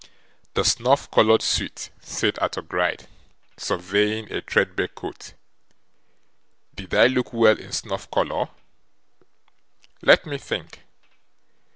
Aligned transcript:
'The 0.55 0.63
snuff 0.65 1.11
coloured 1.11 1.43
suit,' 1.43 1.91
said 1.99 2.39
Arthur 2.39 2.63
Gride, 2.63 3.07
surveying 3.55 4.31
a 4.33 4.41
threadbare 4.41 4.87
coat. 4.87 5.35
'Did 6.73 6.91
I 6.95 7.05
look 7.05 7.31
well 7.33 7.59
in 7.59 7.71
snuff 7.71 8.09
colour? 8.09 8.49
Let 10.01 10.25
me 10.25 10.39
think. 10.39 10.81